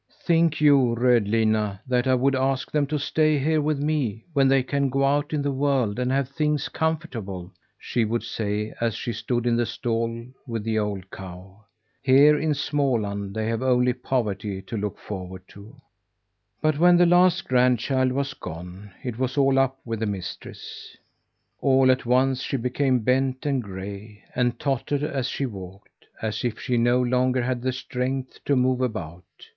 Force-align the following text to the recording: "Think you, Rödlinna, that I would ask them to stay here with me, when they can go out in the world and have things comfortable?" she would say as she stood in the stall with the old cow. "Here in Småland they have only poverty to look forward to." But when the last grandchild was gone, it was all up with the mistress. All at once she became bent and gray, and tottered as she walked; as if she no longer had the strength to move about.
"Think 0.23 0.59
you, 0.59 0.95
Rödlinna, 0.97 1.79
that 1.87 2.07
I 2.07 2.15
would 2.15 2.33
ask 2.33 2.71
them 2.71 2.87
to 2.87 2.97
stay 2.97 3.37
here 3.37 3.61
with 3.61 3.77
me, 3.79 4.25
when 4.33 4.47
they 4.47 4.63
can 4.63 4.89
go 4.89 5.05
out 5.05 5.31
in 5.31 5.43
the 5.43 5.51
world 5.51 5.99
and 5.99 6.11
have 6.11 6.27
things 6.27 6.69
comfortable?" 6.69 7.53
she 7.77 8.03
would 8.03 8.23
say 8.23 8.73
as 8.81 8.95
she 8.95 9.13
stood 9.13 9.45
in 9.45 9.55
the 9.55 9.65
stall 9.67 10.25
with 10.47 10.63
the 10.63 10.79
old 10.79 11.11
cow. 11.11 11.65
"Here 12.01 12.35
in 12.35 12.53
Småland 12.53 13.35
they 13.35 13.45
have 13.45 13.61
only 13.61 13.93
poverty 13.93 14.59
to 14.63 14.75
look 14.75 14.97
forward 14.97 15.43
to." 15.49 15.75
But 16.63 16.79
when 16.79 16.97
the 16.97 17.05
last 17.05 17.47
grandchild 17.47 18.11
was 18.11 18.33
gone, 18.33 18.89
it 19.03 19.19
was 19.19 19.37
all 19.37 19.59
up 19.59 19.77
with 19.85 19.99
the 19.99 20.07
mistress. 20.07 20.97
All 21.59 21.91
at 21.91 22.07
once 22.07 22.41
she 22.41 22.57
became 22.57 23.01
bent 23.03 23.45
and 23.45 23.61
gray, 23.61 24.23
and 24.33 24.57
tottered 24.59 25.03
as 25.03 25.27
she 25.29 25.45
walked; 25.45 26.07
as 26.23 26.43
if 26.43 26.59
she 26.59 26.75
no 26.75 26.99
longer 27.03 27.43
had 27.43 27.61
the 27.61 27.71
strength 27.71 28.43
to 28.45 28.55
move 28.55 28.81
about. 28.81 29.23